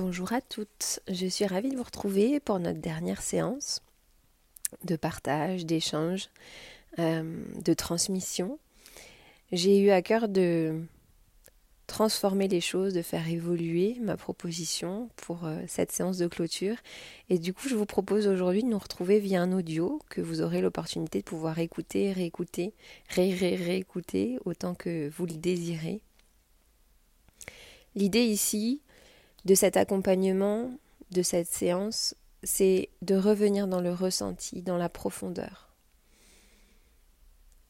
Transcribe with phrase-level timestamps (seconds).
[0.00, 3.82] Bonjour à toutes, je suis ravie de vous retrouver pour notre dernière séance
[4.84, 6.28] de partage, d'échange,
[7.00, 8.60] euh, de transmission.
[9.50, 10.84] J'ai eu à cœur de
[11.88, 16.76] transformer les choses, de faire évoluer ma proposition pour euh, cette séance de clôture.
[17.28, 20.42] Et du coup, je vous propose aujourd'hui de nous retrouver via un audio que vous
[20.42, 22.72] aurez l'opportunité de pouvoir écouter, réécouter,
[23.08, 26.02] ré, ré réécouter autant que vous le désirez.
[27.96, 28.80] L'idée ici,
[29.48, 30.70] de cet accompagnement,
[31.10, 35.70] de cette séance, c'est de revenir dans le ressenti, dans la profondeur.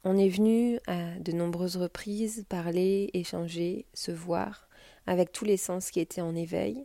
[0.02, 4.68] On est venu à de nombreuses reprises parler, échanger, se voir
[5.06, 6.84] avec tous les sens qui étaient en éveil.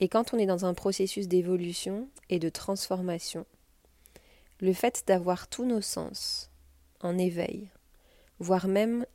[0.00, 3.46] Et quand on est dans un processus d'évolution et de transformation,
[4.58, 6.50] le fait d'avoir tous nos sens
[6.98, 7.68] en éveil,
[8.40, 9.06] voire même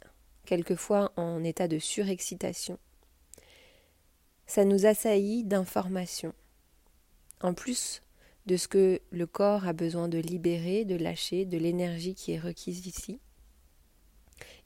[0.45, 2.79] quelquefois en état de surexcitation,
[4.49, 6.33] ça nous assaillit d'informations.
[7.39, 8.01] En plus
[8.47, 12.39] de ce que le corps a besoin de libérer, de lâcher, de l'énergie qui est
[12.39, 13.19] requise ici.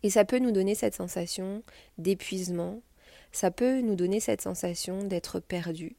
[0.01, 1.63] Et ça peut nous donner cette sensation
[1.97, 2.81] d'épuisement,
[3.33, 5.97] ça peut nous donner cette sensation d'être perdu,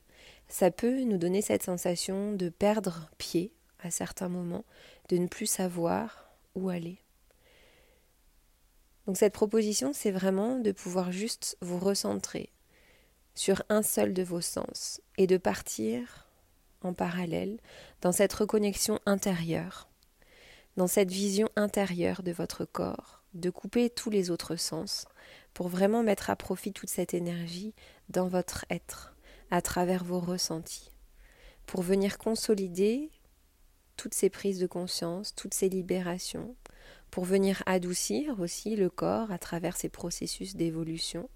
[0.48, 4.64] ça peut nous donner cette sensation de perdre pied à certains moments,
[5.10, 7.02] de ne plus savoir où aller.
[9.06, 12.53] Donc cette proposition, c'est vraiment de pouvoir juste vous recentrer,
[13.34, 16.28] sur un seul de vos sens et de partir
[16.82, 17.58] en parallèle
[18.00, 19.88] dans cette reconnexion intérieure,
[20.76, 25.06] dans cette vision intérieure de votre corps, de couper tous les autres sens
[25.52, 27.74] pour vraiment mettre à profit toute cette énergie
[28.08, 29.14] dans votre être,
[29.50, 30.90] à travers vos ressentis,
[31.66, 33.10] pour venir consolider
[33.96, 36.56] toutes ces prises de conscience, toutes ces libérations,
[37.10, 41.28] pour venir adoucir aussi le corps à travers ces processus d'évolution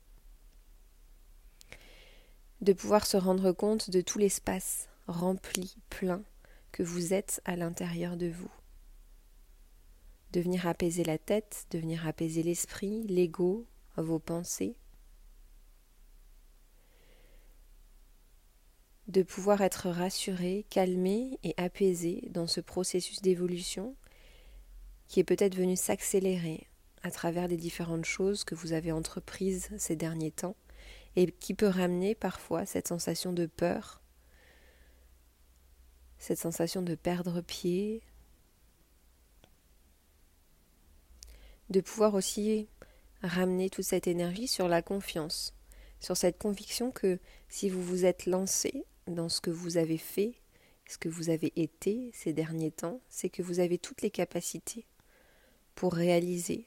[2.61, 6.23] de pouvoir se rendre compte de tout l'espace rempli, plein,
[6.73, 8.51] que vous êtes à l'intérieur de vous.
[10.33, 13.67] De venir apaiser la tête, de venir apaiser l'esprit, l'ego,
[13.97, 14.77] vos pensées.
[19.07, 23.97] De pouvoir être rassuré, calmé et apaisé dans ce processus d'évolution
[25.07, 26.67] qui est peut-être venu s'accélérer
[27.03, 30.57] à travers les différentes choses que vous avez entreprises ces derniers temps
[31.17, 34.01] et qui peut ramener parfois cette sensation de peur,
[36.19, 38.03] cette sensation de perdre pied,
[41.71, 42.69] de pouvoir aussi
[43.23, 45.55] ramener toute cette énergie sur la confiance,
[46.01, 47.19] sur cette conviction que
[47.49, 50.35] si vous vous êtes lancé dans ce que vous avez fait,
[50.89, 54.87] ce que vous avez été ces derniers temps, c'est que vous avez toutes les capacités
[55.75, 56.67] pour réaliser,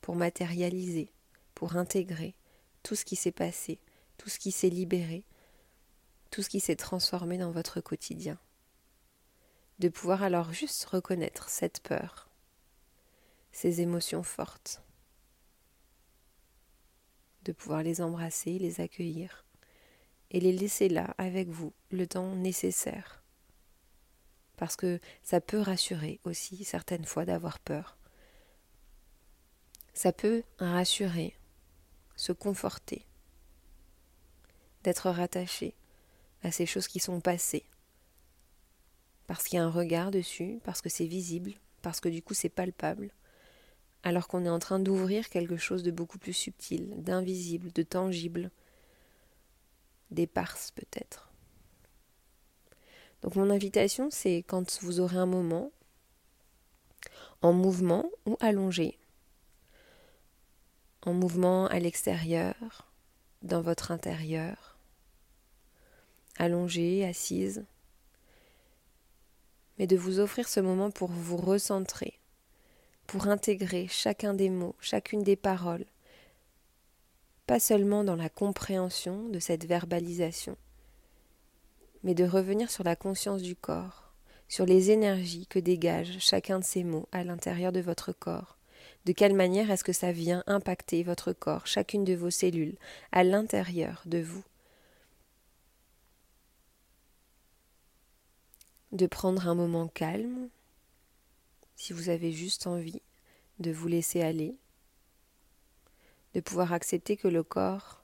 [0.00, 1.10] pour matérialiser,
[1.54, 2.34] pour intégrer,
[2.82, 3.78] tout ce qui s'est passé,
[4.18, 5.24] tout ce qui s'est libéré,
[6.30, 8.38] tout ce qui s'est transformé dans votre quotidien.
[9.78, 12.30] De pouvoir alors juste reconnaître cette peur,
[13.52, 14.82] ces émotions fortes,
[17.44, 19.44] de pouvoir les embrasser, les accueillir
[20.30, 23.22] et les laisser là avec vous le temps nécessaire.
[24.56, 27.98] Parce que ça peut rassurer aussi certaines fois d'avoir peur.
[29.92, 31.36] Ça peut rassurer
[32.16, 33.04] se conforter,
[34.82, 35.74] d'être rattaché
[36.42, 37.64] à ces choses qui sont passées,
[39.26, 42.34] parce qu'il y a un regard dessus, parce que c'est visible, parce que du coup
[42.34, 43.10] c'est palpable,
[44.02, 48.50] alors qu'on est en train d'ouvrir quelque chose de beaucoup plus subtil, d'invisible, de tangible,
[50.10, 51.30] d'éparse peut-être.
[53.22, 55.70] Donc mon invitation, c'est quand vous aurez un moment,
[57.40, 58.98] en mouvement ou allongé,
[61.04, 62.54] en mouvement à l'extérieur,
[63.42, 64.78] dans votre intérieur,
[66.38, 67.64] allongée, assise,
[69.78, 72.18] mais de vous offrir ce moment pour vous recentrer,
[73.06, 75.86] pour intégrer chacun des mots, chacune des paroles,
[77.46, 80.56] pas seulement dans la compréhension de cette verbalisation,
[82.04, 84.12] mais de revenir sur la conscience du corps,
[84.48, 88.56] sur les énergies que dégage chacun de ces mots à l'intérieur de votre corps,
[89.04, 92.76] de quelle manière est-ce que ça vient impacter votre corps, chacune de vos cellules,
[93.10, 94.44] à l'intérieur de vous?
[98.92, 100.48] De prendre un moment calme,
[101.74, 103.02] si vous avez juste envie
[103.58, 104.56] de vous laisser aller,
[106.34, 108.02] de pouvoir accepter que le corps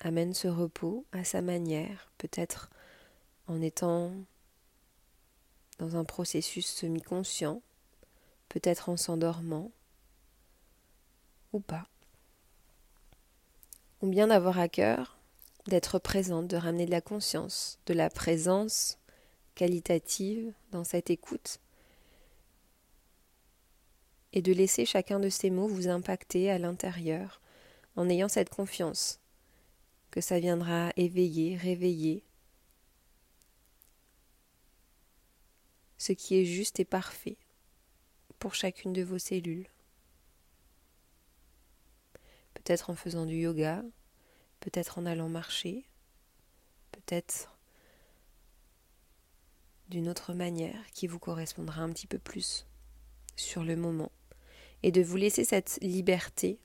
[0.00, 2.70] amène ce repos à sa manière, peut-être
[3.46, 4.12] en étant
[5.78, 7.62] dans un processus semi-conscient,
[8.48, 9.70] peut-être en s'endormant,
[11.52, 11.86] ou pas.
[14.00, 15.16] ou bien d'avoir à cœur
[15.68, 18.98] d'être présente, de ramener de la conscience, de la présence
[19.54, 21.60] qualitative dans cette écoute
[24.32, 27.40] et de laisser chacun de ces mots vous impacter à l'intérieur
[27.96, 29.20] en ayant cette confiance
[30.10, 32.24] que ça viendra éveiller, réveiller
[36.02, 37.36] ce qui est juste et parfait
[38.40, 39.68] pour chacune de vos cellules.
[42.54, 43.84] Peut-être en faisant du yoga,
[44.58, 45.86] peut-être en allant marcher,
[46.90, 47.56] peut-être
[49.90, 52.66] d'une autre manière qui vous correspondra un petit peu plus
[53.36, 54.10] sur le moment
[54.82, 56.58] et de vous laisser cette liberté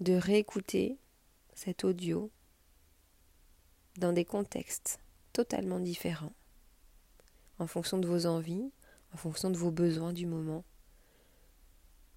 [0.00, 0.98] de réécouter
[1.54, 2.30] cet audio
[3.96, 5.00] dans des contextes
[5.32, 6.34] totalement différents,
[7.58, 8.70] en fonction de vos envies,
[9.14, 10.64] en fonction de vos besoins du moment.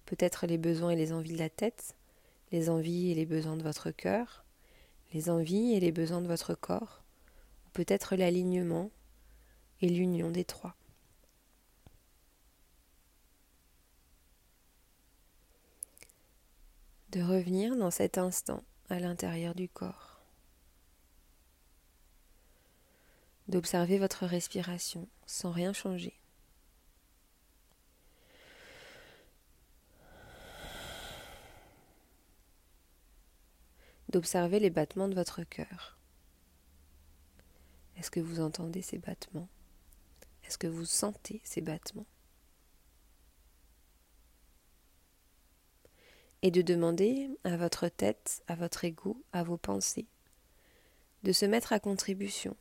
[0.06, 1.96] Peut-être les besoins et les envies de la tête,
[2.52, 4.44] les envies et les besoins de votre cœur,
[5.12, 7.02] les envies et les besoins de votre corps,
[7.66, 8.90] ou peut-être l'alignement
[9.80, 10.76] et l'union des trois.
[17.10, 20.09] De revenir dans cet instant à l'intérieur du corps.
[23.50, 26.14] D'observer votre respiration sans rien changer.
[34.08, 35.98] D'observer les battements de votre cœur.
[37.96, 39.48] Est-ce que vous entendez ces battements?
[40.44, 42.06] Est-ce que vous sentez ces battements?
[46.42, 50.06] Et de demander à votre tête, à votre ego, à vos pensées,
[51.24, 52.56] de se mettre à contribution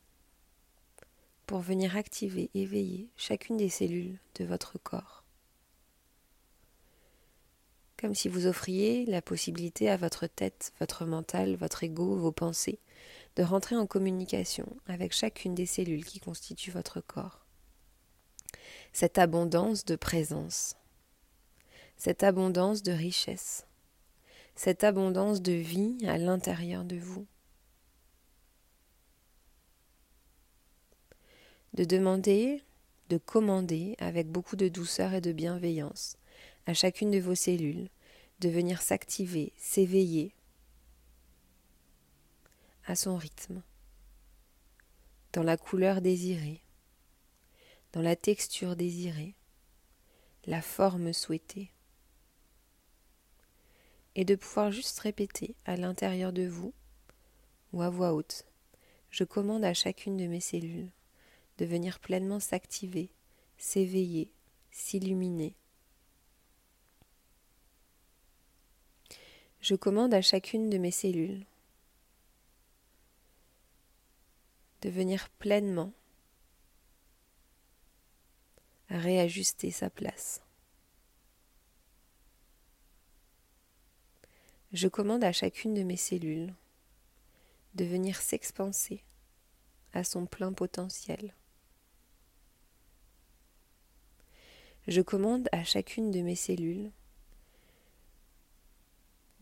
[1.50, 5.24] pour venir activer, éveiller chacune des cellules de votre corps.
[8.00, 12.78] Comme si vous offriez la possibilité à votre tête, votre mental, votre ego, vos pensées,
[13.36, 17.48] de rentrer en communication avec chacune des cellules qui constituent votre corps
[18.94, 20.76] cette abondance de présence,
[21.98, 23.66] cette abondance de richesse,
[24.54, 27.26] cette abondance de vie à l'intérieur de vous.
[31.74, 32.64] De demander,
[33.10, 36.18] de commander avec beaucoup de douceur et de bienveillance
[36.66, 37.90] à chacune de vos cellules
[38.40, 40.34] de venir s'activer, s'éveiller
[42.86, 43.62] à son rythme,
[45.34, 46.62] dans la couleur désirée,
[47.92, 49.36] dans la texture désirée,
[50.46, 51.72] la forme souhaitée,
[54.16, 56.74] et de pouvoir juste répéter à l'intérieur de vous
[57.74, 58.46] ou à voix haute,
[59.12, 60.90] je commande à chacune de mes cellules
[61.60, 63.12] de venir pleinement s'activer,
[63.58, 64.32] s'éveiller,
[64.72, 65.56] s'illuminer.
[69.60, 71.46] Je commande à chacune de mes cellules
[74.82, 75.92] de venir pleinement
[78.90, 80.42] réajuster sa place.
[84.72, 86.54] Je commande à chacune de mes cellules
[87.76, 89.04] de venir s'expanser
[89.92, 91.34] à son plein potentiel.
[94.88, 96.92] Je commande à chacune de mes cellules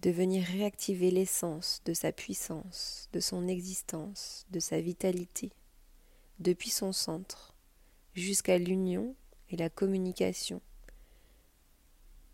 [0.01, 5.51] de venir réactiver l'essence de sa puissance, de son existence, de sa vitalité,
[6.39, 7.55] depuis son centre,
[8.13, 9.15] jusqu'à l'union
[9.49, 10.61] et la communication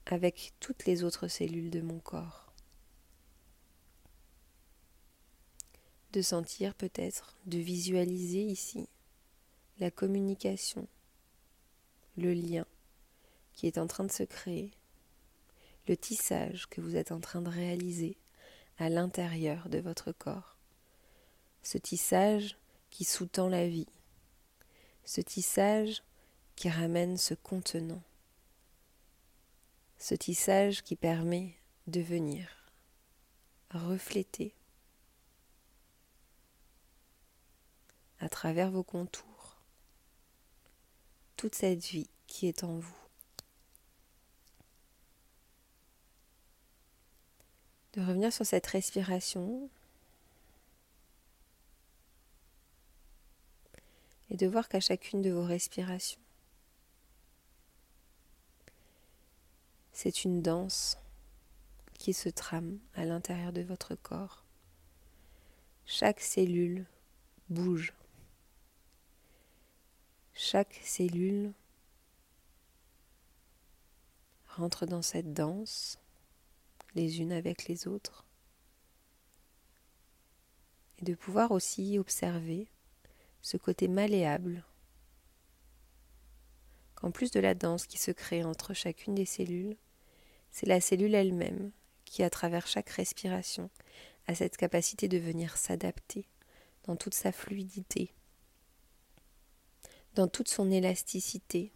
[0.05, 2.53] avec toutes les autres cellules de mon corps.
[6.11, 8.87] De sentir peut-être, de visualiser ici
[9.79, 10.87] la communication,
[12.17, 12.65] le lien
[13.53, 14.71] qui est en train de se créer,
[15.87, 18.17] le tissage que vous êtes en train de réaliser
[18.77, 20.57] à l'intérieur de votre corps.
[21.61, 22.57] Ce tissage
[22.89, 23.87] qui sous-tend la vie.
[25.05, 26.03] Ce tissage
[26.55, 28.01] qui ramène ce contenant,
[29.97, 31.55] ce tissage qui permet
[31.87, 32.47] de venir
[33.71, 34.53] refléter
[38.19, 39.57] à travers vos contours
[41.35, 43.02] toute cette vie qui est en vous.
[47.93, 49.69] De revenir sur cette respiration
[54.29, 56.19] et de voir qu'à chacune de vos respirations,
[59.93, 60.97] C'est une danse
[61.93, 64.43] qui se trame à l'intérieur de votre corps.
[65.85, 66.85] Chaque cellule
[67.49, 67.93] bouge.
[70.33, 71.53] Chaque cellule
[74.47, 75.99] rentre dans cette danse,
[76.95, 78.25] les unes avec les autres.
[80.99, 82.67] et de pouvoir aussi observer
[83.41, 84.63] ce côté malléable
[86.95, 89.75] qu'en plus de la danse qui se crée entre chacune des cellules,
[90.51, 91.71] c'est la cellule elle-même
[92.05, 93.69] qui, à travers chaque respiration,
[94.27, 96.27] a cette capacité de venir s'adapter
[96.83, 98.13] dans toute sa fluidité,
[100.15, 101.73] dans toute son élasticité,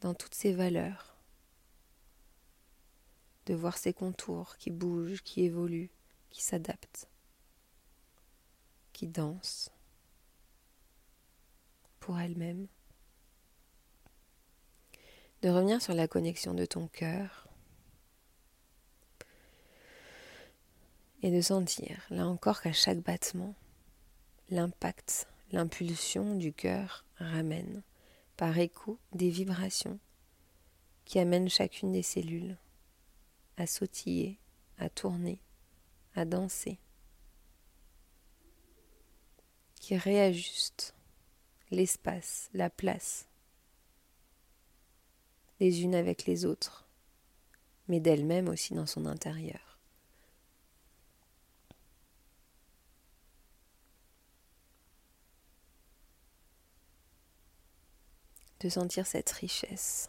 [0.00, 1.13] dans toutes ses valeurs,
[3.46, 5.90] de voir ses contours qui bougent, qui évoluent,
[6.30, 7.08] qui s'adaptent,
[8.92, 9.70] qui dansent
[12.00, 12.66] pour elle-même,
[15.42, 17.48] de revenir sur la connexion de ton cœur
[21.22, 23.54] et de sentir, là encore, qu'à chaque battement,
[24.50, 27.82] l'impact, l'impulsion du cœur ramène
[28.36, 29.98] par écho des vibrations
[31.04, 32.56] qui amènent chacune des cellules
[33.56, 34.38] à sautiller,
[34.78, 35.40] à tourner,
[36.14, 36.78] à danser,
[39.74, 40.94] qui réajustent
[41.70, 43.28] l'espace, la place,
[45.60, 46.86] les unes avec les autres,
[47.88, 49.74] mais d'elle-même aussi dans son intérieur.
[58.64, 60.08] de sentir cette richesse,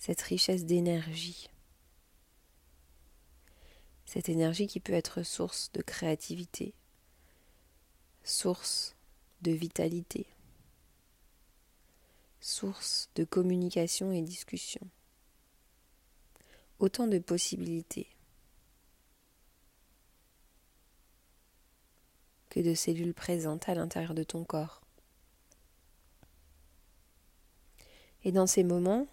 [0.00, 1.50] cette richesse d'énergie,
[4.06, 6.72] cette énergie qui peut être source de créativité,
[8.24, 8.96] source
[9.42, 10.26] de vitalité,
[12.40, 14.80] source de communication et discussion.
[16.78, 18.08] Autant de possibilités
[22.48, 24.80] que de cellules présentes à l'intérieur de ton corps.
[28.24, 29.06] Et dans ces moments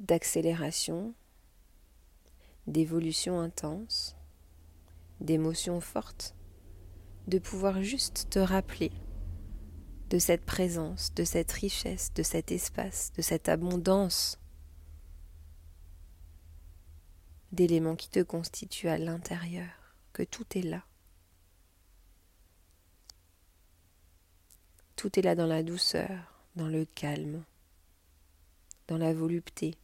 [0.00, 1.14] d'accélération,
[2.66, 4.16] d'évolution intense,
[5.20, 6.34] d'émotions fortes,
[7.26, 8.92] de pouvoir juste te rappeler
[10.10, 14.38] de cette présence, de cette richesse, de cet espace, de cette abondance
[17.52, 20.84] d'éléments qui te constituent à l'intérieur, que tout est là.
[24.96, 27.44] Tout est là dans la douceur, dans le calme,
[28.88, 29.76] dans la volupté.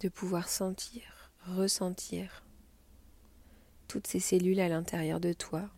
[0.00, 2.44] De pouvoir sentir, ressentir
[3.88, 5.68] toutes ces cellules à l'intérieur de toi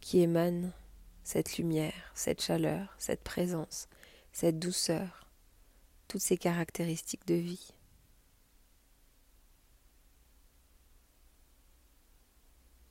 [0.00, 0.72] qui émanent
[1.24, 3.88] cette lumière, cette chaleur, cette présence,
[4.32, 5.28] cette douceur,
[6.08, 7.72] toutes ces caractéristiques de vie.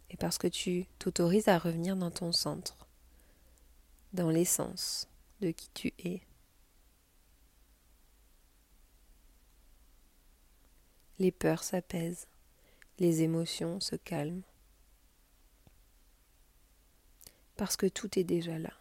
[0.09, 2.78] et parce que tu t'autorises à revenir dans ton centre,
[4.13, 5.07] dans l'essence
[5.41, 6.21] de qui tu es.
[11.19, 12.27] Les peurs s'apaisent,
[12.97, 14.43] les émotions se calment,
[17.57, 18.73] parce que tout est déjà là.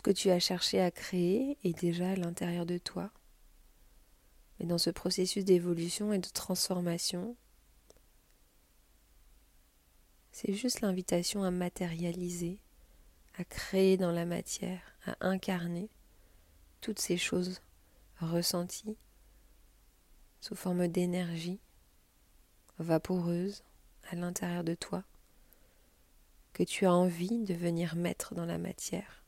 [0.00, 3.10] ce que tu as cherché à créer est déjà à l'intérieur de toi.
[4.60, 7.34] Mais dans ce processus d'évolution et de transformation,
[10.30, 12.60] c'est juste l'invitation à matérialiser,
[13.36, 15.88] à créer dans la matière, à incarner
[16.82, 17.62] toutes ces choses
[18.20, 18.98] ressenties
[20.40, 21.60] sous forme d'énergie
[22.78, 23.64] vaporeuse
[24.10, 25.04] à l'intérieur de toi
[26.52, 29.19] que tu as envie de venir mettre dans la matière.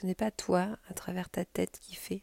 [0.00, 2.22] Ce n'est pas toi, à travers ta tête, qui fait,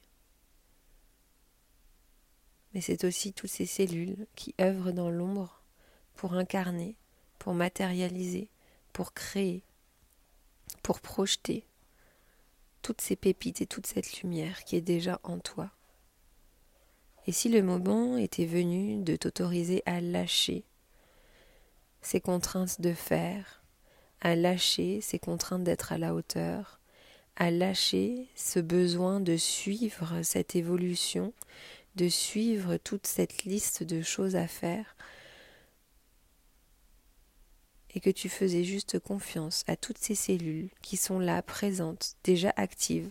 [2.74, 5.62] mais c'est aussi toutes ces cellules qui œuvrent dans l'ombre
[6.14, 6.98] pour incarner,
[7.40, 8.50] pour matérialiser,
[8.92, 9.64] pour créer,
[10.84, 11.66] pour projeter
[12.82, 15.72] toutes ces pépites et toute cette lumière qui est déjà en toi.
[17.28, 20.66] Et si le moment était venu de t'autoriser à lâcher
[22.02, 23.64] ces contraintes de faire,
[24.22, 26.80] à lâcher ces contraintes d'être à la hauteur,
[27.36, 31.34] à lâcher ce besoin de suivre cette évolution,
[31.96, 34.96] de suivre toute cette liste de choses à faire,
[37.94, 42.54] et que tu faisais juste confiance à toutes ces cellules qui sont là, présentes, déjà
[42.58, 43.10] actives,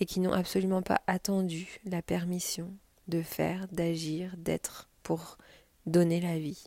[0.00, 2.74] et qui n'ont absolument pas attendu la permission
[3.08, 5.36] de faire, d'agir, d'être pour
[5.86, 6.64] donner la vie.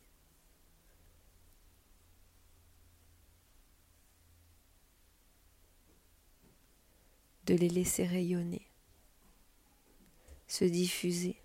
[7.45, 8.67] De les laisser rayonner,
[10.47, 11.37] se diffuser,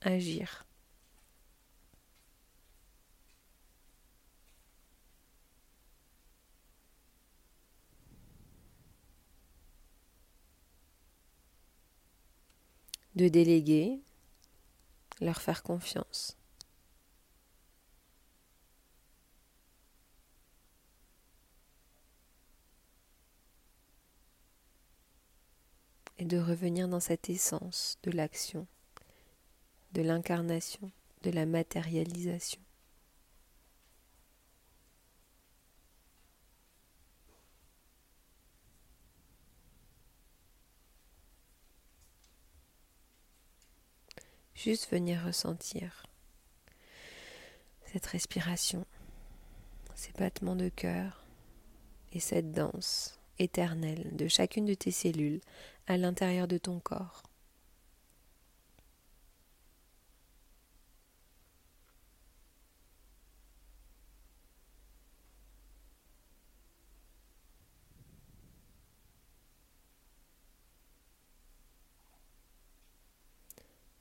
[0.00, 0.66] agir.
[13.16, 14.00] de déléguer,
[15.20, 16.39] leur faire confiance.
[26.20, 28.66] Et de revenir dans cette essence de l'action,
[29.92, 32.60] de l'incarnation, de la matérialisation.
[44.54, 46.04] Juste venir ressentir
[47.86, 48.84] cette respiration,
[49.94, 51.24] ces battements de cœur
[52.12, 55.40] et cette danse éternelle de chacune de tes cellules
[55.86, 57.22] à l'intérieur de ton corps.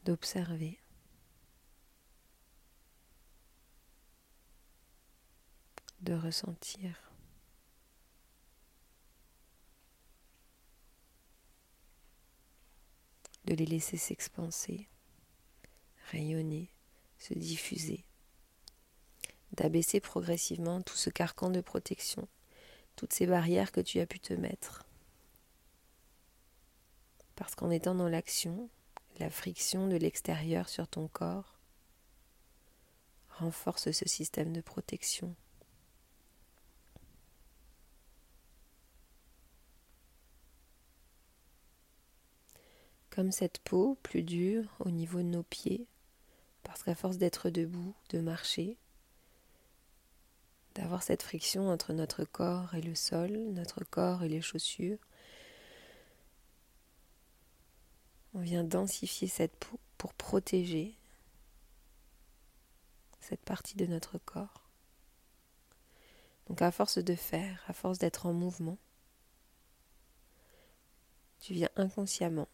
[0.05, 0.79] d'observer.
[6.01, 7.08] de ressentir.
[13.49, 14.87] De les laisser s'expanser,
[16.11, 16.69] rayonner,
[17.17, 18.05] se diffuser,
[19.53, 22.27] d'abaisser progressivement tout ce carcan de protection,
[22.95, 24.85] toutes ces barrières que tu as pu te mettre.
[27.35, 28.69] Parce qu'en étant dans l'action,
[29.17, 31.57] la friction de l'extérieur sur ton corps
[33.29, 35.35] renforce ce système de protection.
[43.19, 45.85] Comme cette peau plus dure au niveau de nos pieds,
[46.63, 48.77] parce qu'à force d'être debout, de marcher,
[50.75, 54.99] d'avoir cette friction entre notre corps et le sol, notre corps et les chaussures,
[58.33, 60.95] On vient densifier cette peau pour protéger
[63.19, 64.69] cette partie de notre corps.
[66.47, 68.77] Donc à force de faire, à force d'être en mouvement,
[71.41, 72.47] tu viens inconsciemment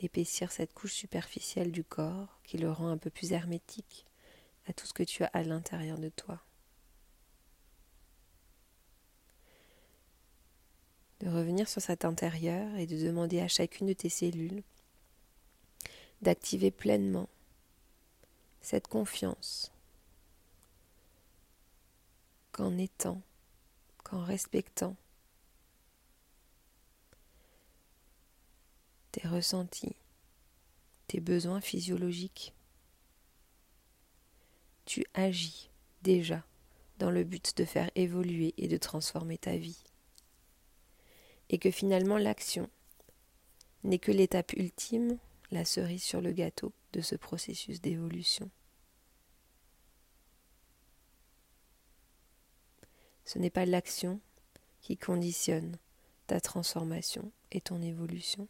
[0.00, 4.06] épaissir cette couche superficielle du corps qui le rend un peu plus hermétique
[4.68, 6.40] à tout ce que tu as à l'intérieur de toi.
[11.20, 14.62] de revenir sur cet intérieur et de demander à chacune de tes cellules
[16.22, 17.28] d'activer pleinement
[18.60, 19.72] cette confiance
[22.52, 23.20] qu'en étant,
[24.04, 24.96] qu'en respectant
[29.12, 29.96] tes ressentis,
[31.06, 32.54] tes besoins physiologiques,
[34.84, 35.70] tu agis
[36.02, 36.44] déjà
[36.98, 39.82] dans le but de faire évoluer et de transformer ta vie
[41.50, 42.68] et que finalement l'action
[43.84, 45.18] n'est que l'étape ultime,
[45.50, 48.50] la cerise sur le gâteau de ce processus d'évolution.
[53.24, 54.20] Ce n'est pas l'action
[54.80, 55.78] qui conditionne
[56.26, 58.48] ta transformation et ton évolution.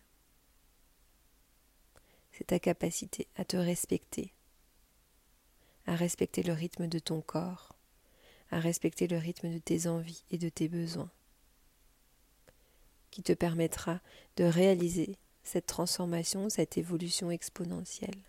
[2.38, 4.32] C'est ta capacité à te respecter,
[5.86, 7.74] à respecter le rythme de ton corps,
[8.52, 11.10] à respecter le rythme de tes envies et de tes besoins
[13.10, 14.00] qui te permettra
[14.36, 18.22] de réaliser cette transformation, cette évolution exponentielle,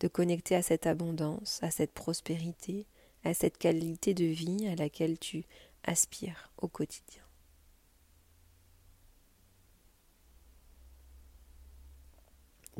[0.00, 2.88] de connecter à cette abondance, à cette prospérité,
[3.22, 5.44] à cette qualité de vie à laquelle tu
[5.84, 7.19] aspires au quotidien.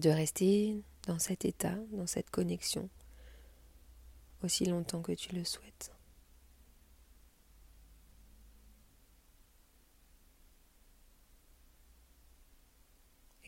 [0.01, 2.89] De rester dans cet état, dans cette connexion,
[4.43, 5.93] aussi longtemps que tu le souhaites.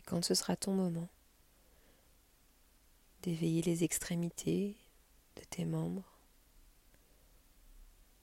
[0.05, 1.09] quand ce sera ton moment
[3.23, 4.77] d'éveiller les extrémités
[5.37, 6.19] de tes membres,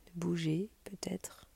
[0.05, 1.48] de bouger peut-être.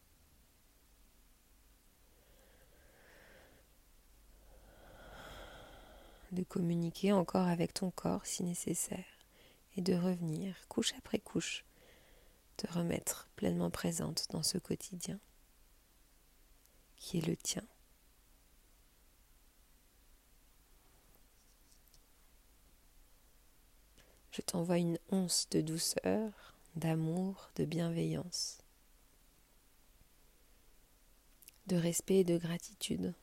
[6.33, 9.05] De communiquer encore avec ton corps si nécessaire
[9.77, 11.65] et de revenir couche après couche,
[12.57, 15.19] te remettre pleinement présente dans ce quotidien
[16.97, 17.63] qui est le tien.
[24.33, 28.57] je t'envoie une once de douceur, d'amour, de bienveillance,
[31.67, 33.13] de respect et de gratitude.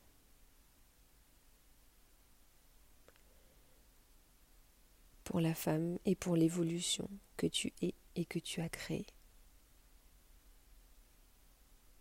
[5.30, 9.06] Pour la femme et pour l'évolution que tu es et que tu as créée.